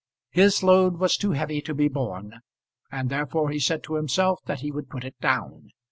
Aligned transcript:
His 0.31 0.63
load 0.63 0.97
was 0.97 1.15
too 1.15 1.33
heavy 1.33 1.61
to 1.61 1.75
be 1.75 1.87
borne, 1.87 2.39
and 2.91 3.07
therefore 3.11 3.51
he 3.51 3.59
said 3.59 3.83
to 3.83 3.97
himself 3.97 4.39
that 4.47 4.61
he 4.61 4.71
would 4.71 4.89
put 4.89 5.03
it 5.03 5.19
down. 5.19 5.69